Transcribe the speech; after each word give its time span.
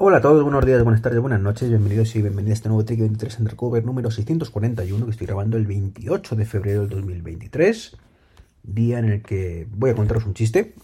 Hola 0.00 0.18
a 0.18 0.20
todos, 0.20 0.44
buenos 0.44 0.64
días, 0.64 0.80
buenas 0.84 1.02
tardes, 1.02 1.20
buenas 1.20 1.40
noches, 1.40 1.68
bienvenidos 1.68 2.14
y 2.14 2.22
bienvenidos 2.22 2.52
a 2.52 2.54
este 2.54 2.68
nuevo 2.68 2.84
Trick 2.84 3.00
23 3.00 3.40
Undercover 3.40 3.84
número 3.84 4.12
641 4.12 5.04
que 5.04 5.10
estoy 5.10 5.26
grabando 5.26 5.56
el 5.56 5.66
28 5.66 6.36
de 6.36 6.44
febrero 6.44 6.82
del 6.82 6.90
2023, 6.90 7.96
día 8.62 9.00
en 9.00 9.06
el 9.06 9.22
que 9.22 9.66
voy 9.68 9.90
a 9.90 9.96
contaros 9.96 10.24
un 10.24 10.34
chiste. 10.34 10.76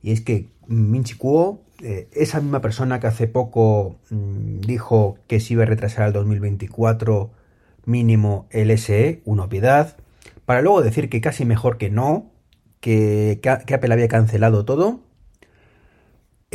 Y 0.00 0.12
es 0.12 0.20
que 0.20 0.46
Minchi 0.68 1.16
Kuo, 1.16 1.62
eh, 1.82 2.08
esa 2.12 2.40
misma 2.40 2.60
persona 2.60 3.00
que 3.00 3.08
hace 3.08 3.26
poco 3.26 3.96
mmm, 4.10 4.60
dijo 4.60 5.18
que 5.26 5.40
se 5.40 5.54
iba 5.54 5.64
a 5.64 5.66
retrasar 5.66 6.04
al 6.04 6.12
2024 6.12 7.32
mínimo 7.84 8.46
el 8.50 8.70
SE, 8.78 9.22
una 9.24 9.48
piedad, 9.48 9.96
para 10.44 10.62
luego 10.62 10.82
decir 10.82 11.10
que 11.10 11.20
casi 11.20 11.44
mejor 11.44 11.78
que 11.78 11.90
no, 11.90 12.30
que, 12.78 13.40
que 13.42 13.74
Apple 13.74 13.92
había 13.92 14.06
cancelado 14.06 14.64
todo 14.64 15.03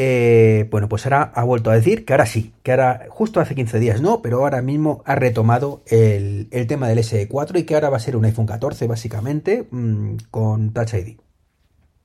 eh, 0.02 0.66
bueno, 0.72 0.88
pues 0.88 1.06
ahora 1.06 1.24
ha 1.36 1.44
vuelto 1.44 1.70
a 1.70 1.76
decir 1.76 2.06
que 2.06 2.14
ahora 2.14 2.26
sí, 2.26 2.54
que 2.64 2.72
ahora, 2.72 3.08
justo 3.10 3.42
hace 3.42 3.54
15 3.54 3.80
días 3.80 4.00
no, 4.00 4.22
pero 4.22 4.38
ahora 4.38 4.62
mismo 4.62 5.04
ha 5.06 5.16
retomado 5.16 5.82
el, 5.88 6.48
tema 6.70 6.88
del 6.88 7.00
SE4 7.00 7.60
y 7.60 7.64
que 7.64 7.76
ahora 7.76 7.90
va 7.90 7.98
a 7.98 8.00
ser 8.00 8.16
un 8.16 8.24
iPhone 8.24 8.46
14 8.46 8.88
básicamente 8.88 9.68
mmm, 9.70 10.16
con 10.32 10.72
Touch 10.72 10.94
ID. 10.94 11.18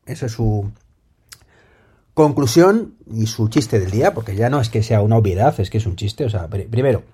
Esa 0.06 0.26
es 0.26 0.32
su 0.32 0.72
conclusión 2.14 2.96
y 3.08 3.28
su 3.28 3.46
chiste 3.46 3.78
del 3.78 3.92
día, 3.92 4.12
porque 4.12 4.34
ya 4.34 4.50
no 4.50 4.60
es 4.60 4.70
que 4.70 4.82
sea 4.82 5.00
una 5.00 5.16
obviedad, 5.16 5.54
es 5.60 5.70
que 5.70 5.78
es 5.78 5.86
un 5.86 5.94
chiste. 5.94 6.24
O 6.24 6.30
sea, 6.30 6.48
pr 6.48 6.66
primero, 6.66 7.04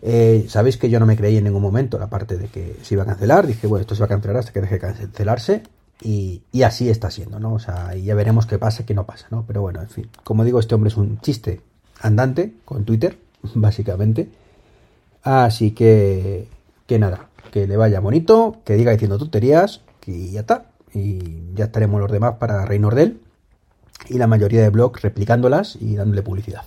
eh, 0.00 0.46
sabéis 0.48 0.78
que 0.78 0.88
yo 0.88 0.98
no 0.98 1.04
me 1.04 1.18
creí 1.18 1.36
en 1.36 1.44
ningún 1.44 1.60
momento 1.60 1.98
la 1.98 2.08
parte 2.08 2.38
de 2.38 2.48
que 2.48 2.76
se 2.80 2.94
iba 2.94 3.02
a 3.02 3.06
cancelar, 3.06 3.46
dije, 3.46 3.66
bueno, 3.66 3.82
esto 3.82 3.94
se 3.94 4.00
va 4.00 4.06
a 4.06 4.08
cancelar 4.08 4.38
hasta 4.38 4.52
que 4.52 4.62
deje 4.62 4.76
de 4.76 4.80
cancelarse. 4.80 5.62
Y, 6.02 6.42
así 6.62 6.90
está 6.90 7.10
siendo, 7.10 7.40
¿no? 7.40 7.54
O 7.54 7.58
sea, 7.58 7.94
ya 7.94 8.14
veremos 8.14 8.46
qué 8.46 8.58
pasa, 8.58 8.84
qué 8.84 8.94
no 8.94 9.06
pasa, 9.06 9.26
¿no? 9.30 9.44
Pero 9.46 9.62
bueno, 9.62 9.80
en 9.80 9.88
fin, 9.88 10.08
como 10.22 10.44
digo, 10.44 10.60
este 10.60 10.74
hombre 10.74 10.88
es 10.88 10.96
un 10.96 11.20
chiste 11.20 11.60
andante 12.00 12.52
con 12.64 12.84
Twitter, 12.84 13.18
básicamente. 13.54 14.28
Así 15.22 15.70
que, 15.70 16.48
que 16.86 16.98
nada, 16.98 17.28
que 17.50 17.66
le 17.66 17.76
vaya 17.76 18.00
bonito, 18.00 18.58
que 18.64 18.74
diga 18.74 18.92
diciendo 18.92 19.18
tonterías, 19.18 19.80
y 20.06 20.32
ya 20.32 20.40
está. 20.40 20.66
Y 20.92 21.54
ya 21.54 21.66
estaremos 21.66 22.00
los 22.00 22.10
demás 22.10 22.34
para 22.38 22.64
reinos 22.64 22.94
de. 22.94 23.16
Y 24.08 24.18
la 24.18 24.26
mayoría 24.26 24.62
de 24.62 24.70
blogs 24.70 25.02
replicándolas 25.02 25.76
y 25.80 25.96
dándole 25.96 26.22
publicidad. 26.22 26.62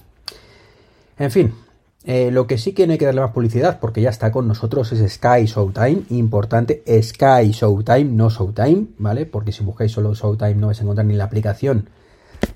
En 1.20 1.32
fin, 1.32 1.54
eh, 2.04 2.32
lo 2.32 2.48
que 2.48 2.58
sí 2.58 2.74
que 2.74 2.88
no 2.88 2.94
hay 2.94 2.98
que 2.98 3.06
darle 3.06 3.22
más 3.22 3.32
publicidad, 3.32 3.80
porque 3.80 4.02
ya 4.02 4.10
está 4.10 4.32
con 4.32 4.48
nosotros, 4.48 4.92
es 4.92 5.12
Sky 5.14 5.46
Showtime. 5.46 6.04
Importante, 6.10 6.84
Sky 7.02 7.52
Showtime, 7.52 8.06
no 8.06 8.30
Showtime, 8.30 8.88
¿vale? 8.98 9.26
Porque 9.26 9.52
si 9.52 9.64
buscáis 9.64 9.92
solo 9.92 10.14
Showtime 10.14 10.56
no 10.56 10.68
vais 10.68 10.80
a 10.80 10.84
encontrar 10.84 11.06
ni 11.06 11.16
la 11.16 11.26
aplicación 11.26 11.90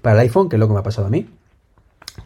para 0.01 0.15
el 0.15 0.21
iPhone, 0.21 0.47
que 0.47 0.55
es 0.55 0.59
lo 0.59 0.67
que 0.67 0.73
me 0.73 0.79
ha 0.79 0.83
pasado 0.83 1.07
a 1.07 1.09
mí. 1.09 1.29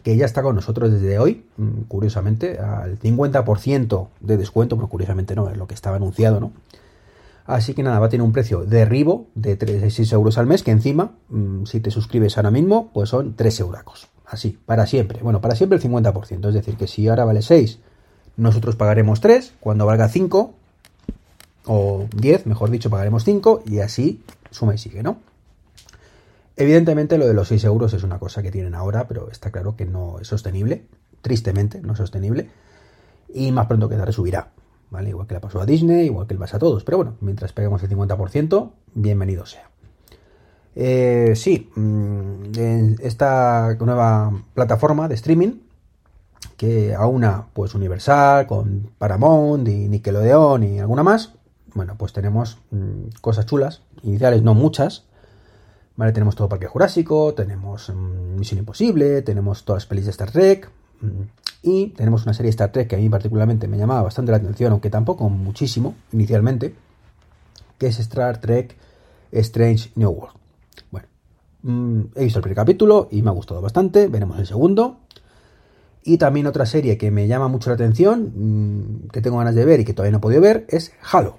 Que 0.02 0.16
ya 0.16 0.24
está 0.24 0.42
con 0.42 0.54
nosotros 0.54 0.92
desde 0.92 1.18
hoy, 1.18 1.44
mm, 1.56 1.82
curiosamente, 1.88 2.58
al 2.58 2.98
50% 2.98 4.08
de 4.20 4.36
descuento, 4.36 4.76
pero 4.76 4.88
curiosamente 4.88 5.34
no, 5.34 5.48
es 5.48 5.56
lo 5.56 5.66
que 5.66 5.74
estaba 5.74 5.96
anunciado, 5.96 6.38
¿no? 6.38 6.52
Así 7.44 7.74
que 7.74 7.82
nada, 7.82 8.00
va 8.00 8.06
a 8.06 8.08
tener 8.08 8.24
un 8.24 8.32
precio 8.32 8.64
de 8.64 8.84
ribo 8.84 9.28
de 9.34 9.56
36 9.56 10.12
euros 10.12 10.36
al 10.38 10.46
mes, 10.46 10.62
que 10.62 10.72
encima, 10.72 11.12
mm, 11.28 11.64
si 11.64 11.80
te 11.80 11.90
suscribes 11.90 12.36
ahora 12.36 12.50
mismo, 12.50 12.90
pues 12.92 13.08
son 13.08 13.34
3 13.34 13.60
euros 13.60 14.08
así, 14.26 14.58
para 14.66 14.86
siempre. 14.86 15.20
Bueno, 15.22 15.40
para 15.40 15.54
siempre 15.54 15.78
el 15.78 15.84
50%, 15.84 16.48
es 16.48 16.54
decir, 16.54 16.76
que 16.76 16.86
si 16.86 17.08
ahora 17.08 17.24
vale 17.24 17.42
6, 17.42 17.78
nosotros 18.36 18.76
pagaremos 18.76 19.20
3, 19.20 19.54
cuando 19.60 19.86
valga 19.86 20.08
5, 20.08 20.54
o 21.66 22.06
10, 22.14 22.46
mejor 22.46 22.70
dicho, 22.70 22.90
pagaremos 22.90 23.24
5, 23.24 23.62
y 23.66 23.80
así 23.80 24.22
suma 24.50 24.74
y 24.74 24.78
sigue, 24.78 25.02
¿no? 25.02 25.18
Evidentemente 26.56 27.18
lo 27.18 27.26
de 27.26 27.34
los 27.34 27.48
6 27.48 27.64
euros 27.64 27.92
es 27.92 28.02
una 28.02 28.18
cosa 28.18 28.42
que 28.42 28.50
tienen 28.50 28.74
ahora, 28.74 29.06
pero 29.08 29.30
está 29.30 29.50
claro 29.50 29.76
que 29.76 29.84
no 29.84 30.18
es 30.20 30.28
sostenible, 30.28 30.84
tristemente 31.20 31.80
no 31.82 31.92
es 31.92 31.98
sostenible, 31.98 32.48
y 33.32 33.52
más 33.52 33.66
pronto 33.66 33.88
que 33.88 33.96
tarde 33.96 34.12
subirá, 34.12 34.50
¿vale? 34.90 35.10
Igual 35.10 35.26
que 35.26 35.34
le 35.34 35.40
pasó 35.40 35.60
a 35.60 35.66
Disney, 35.66 36.06
igual 36.06 36.26
que 36.26 36.34
le 36.34 36.40
pasa 36.40 36.56
a 36.56 36.60
todos, 36.60 36.84
pero 36.84 36.98
bueno, 36.98 37.16
mientras 37.20 37.52
peguemos 37.52 37.82
el 37.82 37.90
50%, 37.90 38.70
bienvenido 38.94 39.44
sea. 39.44 39.75
Eh, 40.78 41.32
sí, 41.36 41.70
mm, 41.74 42.52
esta 43.00 43.74
nueva 43.80 44.30
plataforma 44.52 45.08
de 45.08 45.14
streaming 45.14 45.60
que 46.58 46.94
aúna 46.94 47.46
pues 47.54 47.74
Universal 47.74 48.46
con 48.46 48.90
Paramount 48.98 49.66
y 49.68 49.88
Nickelodeon 49.88 50.64
y 50.64 50.78
alguna 50.78 51.02
más, 51.02 51.32
bueno, 51.74 51.94
pues 51.96 52.12
tenemos 52.12 52.58
mmm, 52.70 53.08
cosas 53.22 53.46
chulas, 53.46 53.82
iniciales 54.02 54.42
no 54.42 54.52
muchas, 54.52 55.04
¿vale? 55.96 56.12
Tenemos 56.12 56.36
todo 56.36 56.50
Parque 56.50 56.66
Jurásico, 56.66 57.32
tenemos 57.32 57.88
mmm, 57.88 58.36
Misión 58.36 58.58
Imposible, 58.58 59.22
tenemos 59.22 59.64
todas 59.64 59.84
las 59.84 59.88
pelis 59.88 60.04
de 60.04 60.10
Star 60.10 60.30
Trek 60.30 60.70
y 61.62 61.88
tenemos 61.88 62.24
una 62.24 62.34
serie 62.34 62.48
de 62.48 62.50
Star 62.50 62.70
Trek 62.70 62.88
que 62.88 62.96
a 62.96 62.98
mí 62.98 63.08
particularmente 63.08 63.66
me 63.66 63.78
llamaba 63.78 64.02
bastante 64.02 64.30
la 64.30 64.38
atención, 64.38 64.72
aunque 64.72 64.90
tampoco 64.90 65.28
muchísimo 65.30 65.94
inicialmente, 66.12 66.74
que 67.78 67.86
es 67.86 67.98
Star 67.98 68.42
Trek 68.42 68.76
Strange 69.32 69.90
New 69.94 70.10
World. 70.10 70.45
Mmm, 71.66 72.12
he 72.14 72.22
visto 72.22 72.38
el 72.38 72.42
primer 72.44 72.54
capítulo 72.54 73.08
y 73.10 73.22
me 73.22 73.30
ha 73.30 73.32
gustado 73.32 73.60
bastante. 73.60 74.06
Veremos 74.06 74.38
el 74.38 74.46
segundo. 74.46 74.98
Y 76.04 76.18
también 76.18 76.46
otra 76.46 76.64
serie 76.64 76.96
que 76.96 77.10
me 77.10 77.26
llama 77.26 77.48
mucho 77.48 77.70
la 77.70 77.74
atención, 77.74 78.32
mmm, 78.36 79.08
que 79.08 79.20
tengo 79.20 79.38
ganas 79.38 79.56
de 79.56 79.64
ver 79.64 79.80
y 79.80 79.84
que 79.84 79.92
todavía 79.92 80.12
no 80.12 80.18
he 80.18 80.20
podido 80.20 80.40
ver, 80.40 80.64
es 80.68 80.92
Halo. 81.10 81.38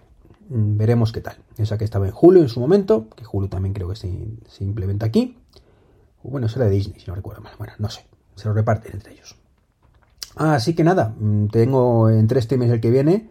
Mmm, 0.50 0.78
veremos 0.78 1.14
qué 1.14 1.22
tal. 1.22 1.38
Esa 1.58 1.78
que 1.78 1.86
estaba 1.86 2.08
en 2.08 2.14
Hulu 2.20 2.42
en 2.42 2.50
su 2.50 2.60
momento, 2.60 3.08
que 3.16 3.24
Hulu 3.32 3.48
también 3.48 3.74
creo 3.74 3.88
que 3.88 3.96
se, 3.96 4.12
se 4.50 4.66
implementa 4.66 5.06
aquí. 5.06 5.38
Bueno, 6.24 6.50
será 6.50 6.66
de 6.66 6.72
Disney, 6.72 7.00
si 7.00 7.08
no 7.08 7.16
recuerdo 7.16 7.42
mal. 7.42 7.54
Bueno, 7.58 7.72
no 7.80 7.90
sé. 7.90 8.06
Se 8.36 8.50
lo 8.50 8.54
reparten 8.54 8.92
entre 8.94 9.14
ellos. 9.14 9.38
Así 10.36 10.76
que 10.76 10.84
nada, 10.84 11.16
tengo 11.52 12.10
entre 12.10 12.40
este 12.40 12.58
mes 12.58 12.70
el 12.70 12.82
que 12.82 12.92
viene 12.92 13.30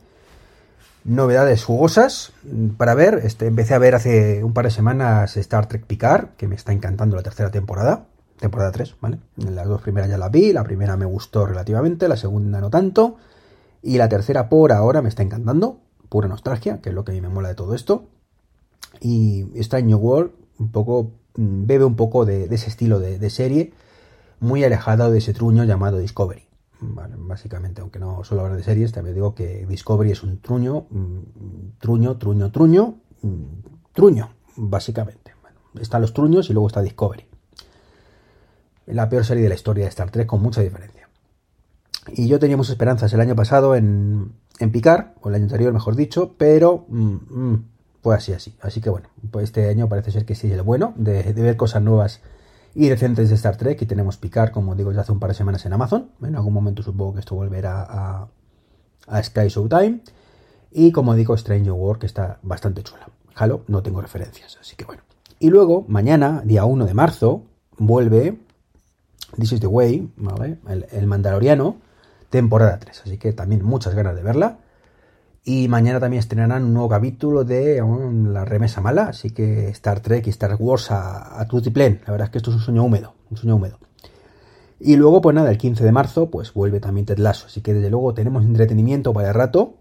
novedades 1.06 1.64
jugosas 1.64 2.32
para 2.76 2.94
ver. 2.94 3.20
Este, 3.22 3.46
empecé 3.46 3.74
a 3.74 3.78
ver 3.78 3.94
hace 3.94 4.44
un 4.44 4.52
par 4.52 4.66
de 4.66 4.70
semanas 4.70 5.36
Star 5.36 5.66
Trek 5.66 5.86
Picard, 5.86 6.30
que 6.36 6.48
me 6.48 6.56
está 6.56 6.72
encantando 6.72 7.16
la 7.16 7.22
tercera 7.22 7.50
temporada. 7.50 8.06
Temporada 8.38 8.70
3, 8.70 8.96
¿vale? 9.00 9.18
Las 9.36 9.66
dos 9.66 9.80
primeras 9.80 10.10
ya 10.10 10.18
las 10.18 10.30
vi, 10.30 10.52
la 10.52 10.62
primera 10.62 10.98
me 10.98 11.06
gustó 11.06 11.46
relativamente, 11.46 12.06
la 12.06 12.18
segunda 12.18 12.60
no 12.60 12.68
tanto. 12.68 13.16
Y 13.82 13.96
la 13.96 14.10
tercera 14.10 14.50
por 14.50 14.72
ahora 14.72 15.00
me 15.00 15.08
está 15.08 15.22
encantando, 15.22 15.80
pura 16.10 16.28
nostalgia, 16.28 16.82
que 16.82 16.90
es 16.90 16.94
lo 16.94 17.04
que 17.04 17.12
a 17.12 17.14
mí 17.14 17.22
me 17.22 17.30
mola 17.30 17.48
de 17.48 17.54
todo 17.54 17.74
esto. 17.74 18.08
Y 19.00 19.46
está 19.58 19.78
en 19.78 19.86
New 19.86 19.98
World, 19.98 20.32
un 20.58 20.70
poco, 20.70 21.12
bebe 21.34 21.84
un 21.84 21.96
poco 21.96 22.26
de, 22.26 22.44
ese 22.44 22.68
estilo 22.68 22.98
de, 22.98 23.18
de 23.18 23.30
serie, 23.30 23.72
muy 24.38 24.64
alejado 24.64 25.10
de 25.10 25.18
ese 25.18 25.32
truño 25.32 25.64
llamado 25.64 25.96
Discovery. 25.96 26.45
Básicamente, 26.78 27.80
aunque 27.80 27.98
no 27.98 28.22
solo 28.22 28.42
hablar 28.42 28.56
de 28.58 28.62
series, 28.62 28.92
también 28.92 29.14
digo 29.14 29.34
que 29.34 29.64
Discovery 29.66 30.10
es 30.10 30.22
un 30.22 30.40
truño, 30.40 30.86
truño, 31.78 32.16
truño, 32.18 32.50
truño, 32.50 32.94
truño, 33.92 34.30
básicamente. 34.56 35.32
Bueno, 35.40 35.58
están 35.80 36.02
los 36.02 36.12
truños 36.12 36.50
y 36.50 36.52
luego 36.52 36.66
está 36.66 36.82
Discovery. 36.82 37.24
La 38.86 39.08
peor 39.08 39.24
serie 39.24 39.42
de 39.42 39.48
la 39.48 39.54
historia 39.54 39.84
de 39.84 39.88
Star 39.88 40.10
Trek 40.10 40.26
con 40.26 40.42
mucha 40.42 40.60
diferencia. 40.60 41.08
Y 42.12 42.28
yo 42.28 42.38
tenía 42.38 42.56
muchas 42.56 42.72
esperanzas 42.72 43.12
el 43.12 43.20
año 43.20 43.34
pasado 43.34 43.74
en, 43.74 44.32
en 44.60 44.70
picar, 44.70 45.14
o 45.22 45.28
el 45.30 45.34
año 45.34 45.44
anterior 45.44 45.72
mejor 45.72 45.96
dicho, 45.96 46.34
pero 46.36 46.84
mmm, 46.88 47.54
fue 48.02 48.14
así, 48.14 48.32
así. 48.32 48.54
Así 48.60 48.80
que 48.80 48.90
bueno, 48.90 49.08
pues 49.30 49.44
este 49.44 49.68
año 49.68 49.88
parece 49.88 50.12
ser 50.12 50.24
que 50.24 50.34
sí 50.34 50.46
es 50.46 50.52
el 50.52 50.62
bueno, 50.62 50.92
de 50.96 51.32
ver 51.32 51.56
cosas 51.56 51.82
nuevas 51.82 52.20
y 52.78 52.90
decentes 52.90 53.30
de 53.30 53.36
Star 53.36 53.56
Trek 53.56 53.80
y 53.80 53.86
tenemos 53.86 54.18
Picar, 54.18 54.52
como 54.52 54.74
digo, 54.74 54.92
ya 54.92 55.00
hace 55.00 55.10
un 55.10 55.18
par 55.18 55.30
de 55.30 55.34
semanas 55.34 55.64
en 55.64 55.72
Amazon. 55.72 56.10
En 56.22 56.36
algún 56.36 56.52
momento 56.52 56.82
supongo 56.82 57.14
que 57.14 57.20
esto 57.20 57.34
volverá 57.34 57.86
a, 57.88 58.28
a 59.06 59.22
Sky 59.22 59.48
Showtime. 59.48 60.02
Y 60.72 60.92
como 60.92 61.14
digo, 61.14 61.34
Strange 61.36 61.70
World, 61.70 62.00
que 62.00 62.06
está 62.06 62.38
bastante 62.42 62.82
chula. 62.82 63.08
Halo, 63.34 63.62
no 63.68 63.82
tengo 63.82 64.02
referencias, 64.02 64.58
así 64.60 64.76
que 64.76 64.84
bueno. 64.84 65.02
Y 65.38 65.48
luego, 65.48 65.86
mañana, 65.88 66.42
día 66.44 66.66
1 66.66 66.84
de 66.84 66.92
marzo, 66.92 67.44
vuelve 67.78 68.38
This 69.38 69.52
is 69.52 69.60
the 69.60 69.66
Way, 69.66 70.12
¿vale? 70.18 70.58
el, 70.68 70.86
el 70.92 71.06
Mandaloriano, 71.06 71.76
temporada 72.28 72.78
3. 72.78 73.04
Así 73.06 73.16
que 73.16 73.32
también 73.32 73.64
muchas 73.64 73.94
ganas 73.94 74.14
de 74.16 74.22
verla. 74.22 74.58
Y 75.48 75.68
mañana 75.68 76.00
también 76.00 76.18
estrenarán 76.18 76.64
un 76.64 76.74
nuevo 76.74 76.88
capítulo 76.88 77.44
de 77.44 77.80
La 78.32 78.44
Remesa 78.44 78.80
Mala, 78.80 79.10
así 79.10 79.30
que 79.30 79.68
Star 79.68 80.00
Trek 80.00 80.26
y 80.26 80.30
Star 80.30 80.56
Wars 80.58 80.90
a, 80.90 81.40
a. 81.40 81.46
La 81.46 82.12
verdad 82.12 82.24
es 82.24 82.30
que 82.30 82.38
esto 82.38 82.50
es 82.50 82.56
un 82.56 82.62
sueño 82.62 82.82
húmedo, 82.82 83.14
un 83.30 83.36
sueño 83.36 83.54
húmedo. 83.54 83.78
Y 84.80 84.96
luego, 84.96 85.20
pues 85.20 85.36
nada, 85.36 85.48
el 85.48 85.56
15 85.56 85.84
de 85.84 85.92
marzo, 85.92 86.32
pues 86.32 86.52
vuelve 86.52 86.80
también 86.80 87.06
Ted 87.06 87.18
Lasso, 87.18 87.46
así 87.46 87.60
que 87.60 87.74
desde 87.74 87.90
luego 87.90 88.12
tenemos 88.12 88.44
entretenimiento 88.44 89.12
para 89.12 89.28
el 89.28 89.34
rato. 89.34 89.76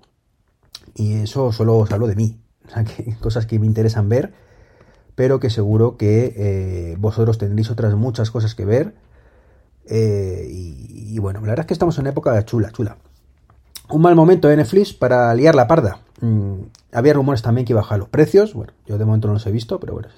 Y 0.94 1.14
eso 1.14 1.52
solo 1.52 1.78
os 1.78 1.92
hablo 1.92 2.06
de 2.06 2.16
mí, 2.16 2.40
o 2.68 2.70
sea, 2.70 2.84
que 2.84 3.18
cosas 3.20 3.48
que 3.48 3.58
me 3.58 3.66
interesan 3.66 4.08
ver, 4.08 4.34
pero 5.16 5.40
que 5.40 5.50
seguro 5.50 5.98
que 5.98 6.36
eh, 6.38 6.96
vosotros 7.00 7.40
tendréis 7.40 7.72
otras 7.72 7.96
muchas 7.96 8.30
cosas 8.30 8.54
que 8.54 8.66
ver. 8.66 8.94
Eh, 9.88 10.48
y, 10.48 11.16
y 11.16 11.18
bueno, 11.18 11.40
la 11.40 11.48
verdad 11.48 11.64
es 11.64 11.68
que 11.70 11.74
estamos 11.74 11.98
en 11.98 12.04
una 12.04 12.12
época 12.12 12.46
chula, 12.46 12.70
chula. 12.70 12.98
Un 13.90 14.02
mal 14.02 14.16
momento 14.16 14.48
de 14.48 14.58
Netflix 14.58 14.94
para 14.94 15.34
liar 15.34 15.56
la 15.56 15.68
parda. 15.68 16.00
Mm, 16.22 16.62
había 16.92 17.14
rumores 17.14 17.42
también 17.42 17.66
que 17.66 17.74
iba 17.74 17.82
a 17.82 17.84
bajar 17.84 18.00
los 18.00 18.10
precios. 18.10 18.54
Bueno, 18.54 18.74
yo 18.88 18.98
de 18.98 19.06
momento 19.06 19.28
no 19.28 19.34
los 19.36 19.46
he 19.46 19.52
visto, 19.52 19.80
pero 19.80 19.94
bueno, 19.94 20.10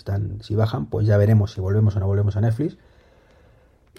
si, 0.41 0.55
bajan, 0.55 0.85
pues 0.85 1.07
ya 1.07 1.17
veremos 1.17 1.53
si 1.53 1.61
volvemos 1.61 1.95
o 1.95 1.99
no 1.99 2.07
volvemos 2.07 2.37
a 2.37 2.41
Netflix. 2.41 2.77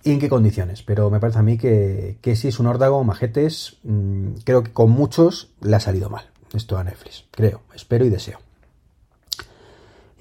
y 0.05 0.12
en 0.12 0.20
qué 0.20 0.29
condiciones. 0.29 0.82
Pero 0.82 1.11
me 1.11 1.20
parece 1.20 1.41
a 1.41 1.43
mí 1.43 1.59
que, 1.59 2.19
que 2.23 2.37
si 2.37 2.49
es 2.49 2.61
un 2.61 2.67
órdago, 2.67 3.03
majetes, 3.05 3.79
mm, 3.82 4.35
creo 4.44 4.62
que 4.62 4.73
con 4.73 4.91
muchos 4.91 5.50
le 5.61 5.76
ha 5.76 5.81
salido 5.81 6.09
mal 6.09 6.31
esto 6.55 6.79
a 6.79 6.85
Netflix. 6.85 7.25
Creo, 7.31 7.62
espero 7.75 8.05
y 8.05 8.11
deseo. 8.11 8.38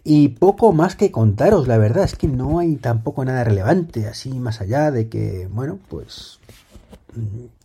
Y 0.09 0.29
poco 0.29 0.71
más 0.71 0.95
que 0.95 1.11
contaros, 1.11 1.67
la 1.67 1.77
verdad, 1.77 2.05
es 2.05 2.15
que 2.15 2.29
no 2.29 2.59
hay 2.59 2.77
tampoco 2.77 3.25
nada 3.25 3.43
relevante, 3.43 4.07
así 4.07 4.39
más 4.39 4.61
allá 4.61 4.89
de 4.89 5.09
que, 5.09 5.49
bueno, 5.51 5.79
pues 5.89 6.39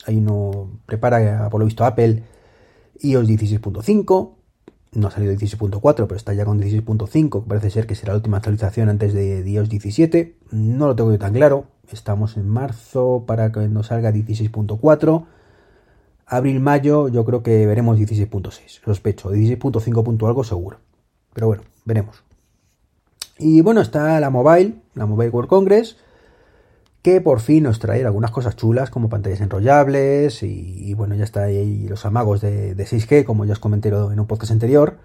hay 0.06 0.18
uno 0.18 0.70
prepara, 0.86 1.48
por 1.50 1.60
lo 1.60 1.66
visto, 1.66 1.84
Apple. 1.84 2.22
iOS 3.00 3.28
16.5, 3.28 4.30
no 4.92 5.08
ha 5.08 5.10
salido 5.10 5.32
16.4, 5.32 5.80
pero 6.06 6.16
está 6.16 6.34
ya 6.34 6.44
con 6.44 6.60
16.5, 6.60 7.44
parece 7.44 7.70
ser 7.70 7.86
que 7.86 7.94
será 7.94 8.12
la 8.12 8.18
última 8.18 8.36
actualización 8.36 8.88
antes 8.88 9.12
de 9.12 9.48
iOS 9.48 9.68
17, 9.68 10.36
no 10.50 10.86
lo 10.86 10.96
tengo 10.96 11.10
yo 11.10 11.18
tan 11.18 11.32
claro, 11.32 11.66
estamos 11.90 12.36
en 12.36 12.48
marzo 12.48 13.24
para 13.26 13.50
que 13.50 13.68
nos 13.68 13.88
salga 13.88 14.12
16.4, 14.12 15.26
abril-mayo 16.26 17.08
yo 17.08 17.24
creo 17.24 17.42
que 17.42 17.66
veremos 17.66 17.98
16.6, 17.98 18.84
sospecho, 18.84 19.32
16.5. 19.32 20.26
algo 20.26 20.44
seguro, 20.44 20.78
pero 21.32 21.48
bueno, 21.48 21.62
veremos. 21.84 22.22
Y 23.38 23.62
bueno, 23.62 23.80
está 23.80 24.20
la 24.20 24.30
Mobile, 24.30 24.76
la 24.94 25.06
Mobile 25.06 25.30
World 25.30 25.48
Congress, 25.48 25.96
que 27.02 27.20
por 27.20 27.40
fin 27.40 27.64
nos 27.64 27.80
trae 27.80 28.04
algunas 28.04 28.30
cosas 28.30 28.56
chulas 28.56 28.88
como 28.88 29.08
pantallas 29.08 29.40
enrollables 29.40 30.42
y, 30.42 30.94
bueno, 30.94 31.14
ya 31.16 31.24
está 31.24 31.42
ahí 31.42 31.86
los 31.88 32.06
amagos 32.06 32.40
de, 32.40 32.76
6G, 32.76 33.24
como 33.24 33.44
ya 33.44 33.52
os 33.52 33.58
comenté 33.58 33.88
en 33.88 34.20
un 34.20 34.26
podcast 34.26 34.52
anterior. 34.52 34.98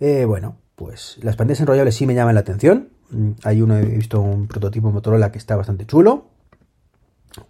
Eh, 0.00 0.24
bueno, 0.24 0.56
pues 0.74 1.18
las 1.22 1.36
pantallas 1.36 1.60
enrollables 1.60 1.94
sí 1.94 2.06
me 2.06 2.14
llaman 2.14 2.34
la 2.34 2.40
atención. 2.40 2.88
Mm, 3.10 3.30
hay 3.44 3.60
uno, 3.60 3.76
he 3.76 3.84
visto 3.84 4.20
un 4.20 4.46
prototipo 4.48 4.90
Motorola 4.90 5.30
que 5.30 5.38
está 5.38 5.54
bastante 5.54 5.86
chulo. 5.86 6.28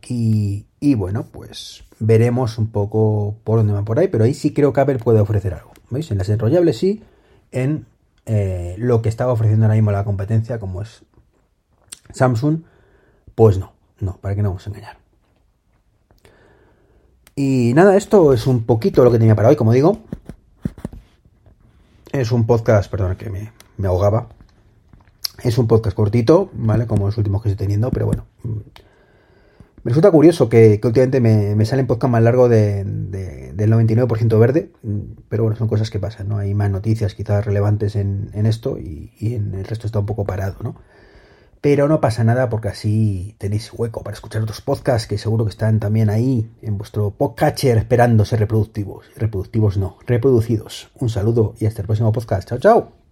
Y, 0.08 0.66
y 0.80 0.94
bueno, 0.96 1.26
pues 1.30 1.84
veremos 2.00 2.58
un 2.58 2.72
poco 2.72 3.38
por 3.44 3.58
dónde 3.58 3.72
va 3.72 3.84
por 3.84 3.98
ahí, 4.00 4.08
pero 4.08 4.24
ahí 4.24 4.34
sí 4.34 4.52
creo 4.52 4.72
que 4.72 4.80
Apple 4.80 4.98
puede 4.98 5.20
ofrecer 5.20 5.54
algo. 5.54 5.72
¿Veis? 5.90 6.10
En 6.10 6.18
las 6.18 6.28
enrollables 6.28 6.78
sí, 6.78 7.04
en 7.52 7.86
eh, 8.26 8.74
lo 8.78 9.02
que 9.02 9.08
estaba 9.08 9.32
ofreciendo 9.32 9.66
ahora 9.66 9.76
mismo 9.76 9.92
la 9.92 10.04
competencia, 10.04 10.58
como 10.58 10.82
es 10.82 11.04
Samsung, 12.12 12.62
pues 13.36 13.58
no, 13.58 13.72
no, 14.00 14.16
para 14.16 14.34
que 14.34 14.42
no 14.42 14.48
vamos 14.48 14.66
a 14.66 14.70
engañar. 14.70 14.98
Y 17.36 17.72
nada, 17.74 17.96
esto 17.96 18.32
es 18.32 18.46
un 18.46 18.64
poquito 18.64 19.04
lo 19.04 19.12
que 19.12 19.18
tenía 19.18 19.36
para 19.36 19.50
hoy, 19.50 19.56
como 19.56 19.72
digo. 19.72 19.98
Es 22.10 22.32
un 22.32 22.46
podcast, 22.46 22.90
perdón, 22.90 23.14
que 23.16 23.30
me, 23.30 23.52
ahogaba. 23.86 24.30
Es 25.44 25.58
un 25.58 25.68
podcast 25.68 25.94
cortito, 25.94 26.50
¿vale? 26.54 26.86
Como 26.86 27.06
los 27.06 27.18
últimos 27.18 27.42
que 27.42 27.50
estoy 27.50 27.66
teniendo, 27.66 27.90
pero 27.90 28.06
bueno, 28.06 28.24
me 28.42 29.90
resulta 29.90 30.10
curioso 30.10 30.48
que, 30.48 30.80
últimamente 30.82 31.20
me, 31.20 31.54
me, 31.54 31.66
salen 31.66 31.86
podcast 31.86 32.10
más 32.10 32.22
largo 32.22 32.48
de, 32.48 32.84
del 32.84 33.70
99% 33.70 34.38
verde, 34.38 34.72
pero 35.28 35.42
bueno, 35.42 35.56
son 35.58 35.68
cosas 35.68 35.90
que 35.90 35.98
pasan, 35.98 36.28
¿no? 36.28 36.38
Hay 36.38 36.54
más 36.54 36.70
noticias 36.70 37.14
quizás 37.14 37.44
relevantes 37.44 37.96
en, 37.96 38.30
esto 38.46 38.78
y, 38.78 39.12
en 39.20 39.54
el 39.54 39.64
resto 39.66 39.86
está 39.86 39.98
un 39.98 40.06
poco 40.06 40.24
parado, 40.24 40.56
¿no? 40.62 40.76
Pero 41.66 41.88
no 41.88 42.00
pasa 42.00 42.22
nada 42.22 42.48
porque 42.48 42.68
así 42.68 43.34
tenéis 43.38 43.72
hueco 43.72 44.04
para 44.04 44.14
escuchar 44.14 44.40
otros 44.40 44.60
podcasts 44.60 45.08
que 45.08 45.18
seguro 45.18 45.44
que 45.46 45.50
están 45.50 45.80
también 45.80 46.10
ahí 46.10 46.48
en 46.62 46.78
vuestro 46.78 47.10
podcatcher 47.10 47.76
esperando 47.76 48.24
ser 48.24 48.38
reproductivos. 48.38 49.06
Reproductivos 49.16 49.76
no, 49.76 49.98
reproducidos. 50.06 50.90
Un 50.94 51.08
saludo 51.08 51.56
y 51.58 51.66
hasta 51.66 51.82
el 51.82 51.86
próximo 51.88 52.12
podcast. 52.12 52.48
Chao, 52.48 52.60
chao. 52.60 53.05